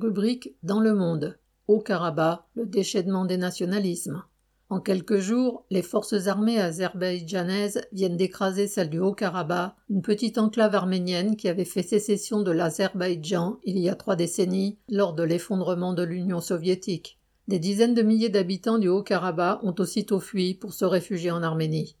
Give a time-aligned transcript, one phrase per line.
[0.00, 1.38] Rubrique Dans le monde.
[1.66, 4.22] Haut-Karabakh, le déchaînement des nationalismes.
[4.68, 10.76] En quelques jours, les forces armées azerbaïdjanaises viennent d'écraser celle du Haut-Karabakh, une petite enclave
[10.76, 15.94] arménienne qui avait fait sécession de l'Azerbaïdjan il y a trois décennies lors de l'effondrement
[15.94, 17.18] de l'Union soviétique.
[17.48, 21.96] Des dizaines de milliers d'habitants du Haut-Karabakh ont aussitôt fui pour se réfugier en Arménie.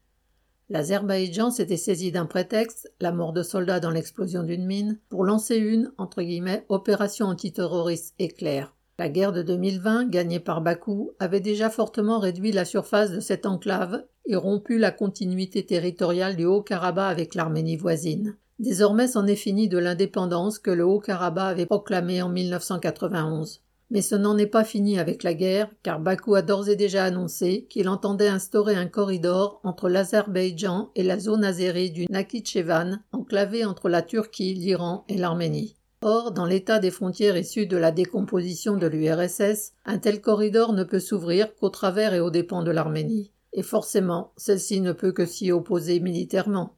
[0.70, 5.56] L'Azerbaïdjan s'était saisi d'un prétexte, la mort de soldats dans l'explosion d'une mine, pour lancer
[5.56, 8.74] une, entre guillemets, opération antiterroriste éclair.
[8.98, 13.46] La guerre de 2020, gagnée par Bakou, avait déjà fortement réduit la surface de cette
[13.46, 18.36] enclave et rompu la continuité territoriale du Haut-Karabakh avec l'Arménie voisine.
[18.58, 23.62] Désormais c'en est fini de l'indépendance que le Haut-Karabakh avait proclamée en 1991.
[23.90, 27.04] Mais ce n'en est pas fini avec la guerre, car Bakou a d'ores et déjà
[27.04, 33.64] annoncé qu'il entendait instaurer un corridor entre l'Azerbaïdjan et la zone azérie du Nakhichevan, enclavée
[33.64, 35.76] entre la Turquie, l'Iran et l'Arménie.
[36.02, 40.84] Or, dans l'état des frontières issues de la décomposition de l'URSS, un tel corridor ne
[40.84, 43.32] peut s'ouvrir qu'au travers et aux dépens de l'Arménie.
[43.52, 46.77] Et forcément, celle-ci ne peut que s'y opposer militairement.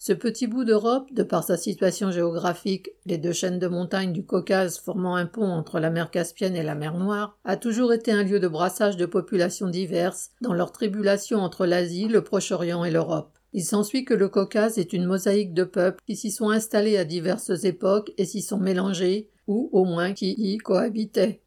[0.00, 4.24] Ce petit bout d'Europe, de par sa situation géographique, les deux chaînes de montagnes du
[4.24, 8.12] Caucase formant un pont entre la mer Caspienne et la mer Noire, a toujours été
[8.12, 12.92] un lieu de brassage de populations diverses dans leur tribulation entre l'Asie, le Proche-Orient et
[12.92, 13.36] l'Europe.
[13.52, 17.04] Il s'ensuit que le Caucase est une mosaïque de peuples qui s'y sont installés à
[17.04, 21.42] diverses époques et s'y sont mélangés, ou au moins qui y cohabitaient.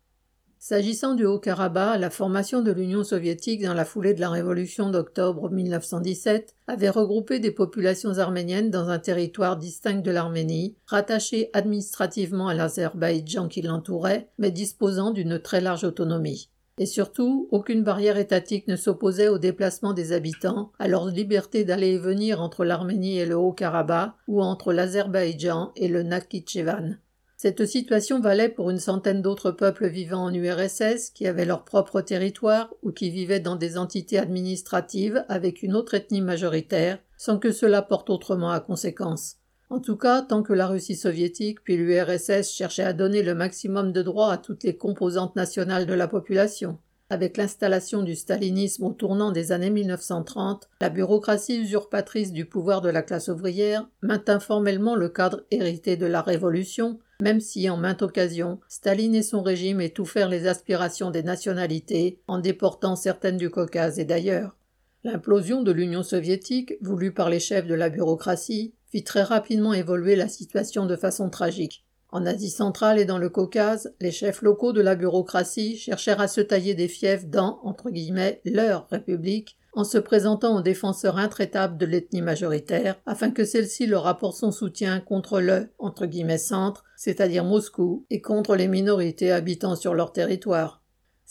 [0.63, 5.49] S'agissant du Haut-Karabakh, la formation de l'Union soviétique dans la foulée de la révolution d'octobre
[5.49, 12.53] 1917 avait regroupé des populations arméniennes dans un territoire distinct de l'Arménie, rattaché administrativement à
[12.53, 16.51] l'Azerbaïdjan qui l'entourait, mais disposant d'une très large autonomie.
[16.77, 21.93] Et surtout, aucune barrière étatique ne s'opposait au déplacement des habitants, à leur liberté d'aller
[21.93, 26.99] et venir entre l'Arménie et le Haut-Karabakh, ou entre l'Azerbaïdjan et le Nakhichevan.
[27.43, 32.01] Cette situation valait pour une centaine d'autres peuples vivant en URSS qui avaient leur propre
[32.01, 37.51] territoire ou qui vivaient dans des entités administratives avec une autre ethnie majoritaire, sans que
[37.51, 39.37] cela porte autrement à conséquence.
[39.71, 43.91] En tout cas, tant que la Russie soviétique puis l'URSS cherchaient à donner le maximum
[43.91, 46.77] de droits à toutes les composantes nationales de la population.
[47.11, 52.87] Avec l'installation du stalinisme au tournant des années 1930, la bureaucratie usurpatrice du pouvoir de
[52.87, 58.01] la classe ouvrière maintint formellement le cadre hérité de la Révolution, même si, en maintes
[58.01, 63.99] occasions, Staline et son régime étouffèrent les aspirations des nationalités en déportant certaines du Caucase
[63.99, 64.55] et d'ailleurs.
[65.03, 70.15] L'implosion de l'Union soviétique, voulue par les chefs de la bureaucratie, fit très rapidement évoluer
[70.15, 71.83] la situation de façon tragique.
[72.13, 76.27] En Asie centrale et dans le Caucase, les chefs locaux de la bureaucratie cherchèrent à
[76.27, 81.77] se tailler des fiefs dans, entre guillemets, leur république, en se présentant aux défenseurs intraitables
[81.77, 86.83] de l'ethnie majoritaire, afin que celle-ci leur apporte son soutien contre le, entre guillemets, centre,
[86.97, 90.80] c'est-à-dire Moscou, et contre les minorités habitant sur leur territoire.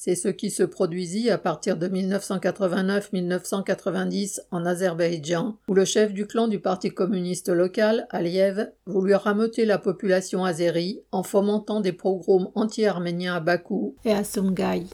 [0.03, 6.27] C'est ce qui se produisit à partir de 1989-1990 en Azerbaïdjan, où le chef du
[6.27, 12.51] clan du Parti communiste local, Aliyev, voulut rameuter la population azérie en fomentant des pogroms
[12.55, 14.85] anti-arméniens à Bakou et à Sumgay.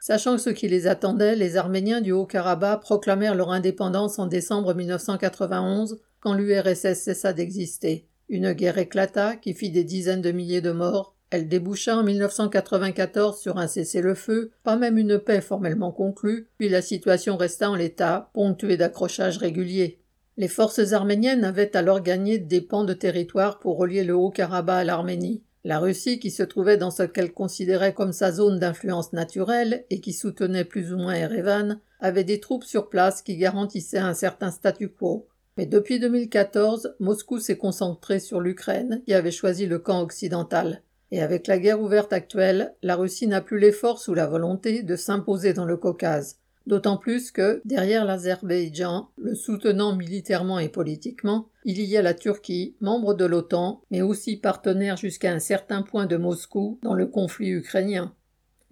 [0.00, 6.00] Sachant ce qui les attendait, les Arméniens du Haut-Karabakh proclamèrent leur indépendance en décembre 1991
[6.20, 8.08] quand l'URSS cessa d'exister.
[8.30, 13.38] Une guerre éclata qui fit des dizaines de milliers de morts elle déboucha en 1994
[13.38, 18.30] sur un cessez-le-feu, pas même une paix formellement conclue, puis la situation resta en l'état,
[18.32, 20.00] ponctuée d'accrochages réguliers.
[20.38, 24.84] Les forces arméniennes avaient alors gagné des pans de territoire pour relier le Haut-Karabakh à
[24.84, 25.42] l'Arménie.
[25.62, 30.00] La Russie, qui se trouvait dans ce qu'elle considérait comme sa zone d'influence naturelle et
[30.00, 34.50] qui soutenait plus ou moins Erevan, avait des troupes sur place qui garantissaient un certain
[34.50, 35.26] statu quo.
[35.58, 40.82] Mais depuis 2014, Moscou s'est concentré sur l'Ukraine, qui avait choisi le camp occidental.
[41.12, 44.82] Et avec la guerre ouverte actuelle, la Russie n'a plus les forces ou la volonté
[44.82, 46.38] de s'imposer dans le Caucase.
[46.66, 52.74] D'autant plus que, derrière l'Azerbaïdjan, le soutenant militairement et politiquement, il y a la Turquie,
[52.80, 57.50] membre de l'OTAN, mais aussi partenaire jusqu'à un certain point de Moscou dans le conflit
[57.50, 58.12] ukrainien.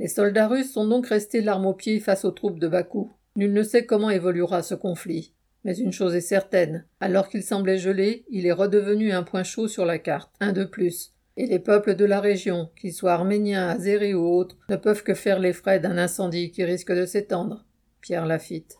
[0.00, 3.12] Les soldats russes sont donc restés l'arme au pied face aux troupes de Bakou.
[3.36, 5.32] Nul ne sait comment évoluera ce conflit.
[5.62, 9.68] Mais une chose est certaine, alors qu'il semblait gelé, il est redevenu un point chaud
[9.68, 13.68] sur la carte, un de plus, et les peuples de la région, qu'ils soient arméniens,
[13.68, 17.66] azéris ou autres, ne peuvent que faire les frais d'un incendie qui risque de s'étendre.
[18.00, 18.72] Pierre Lafitte.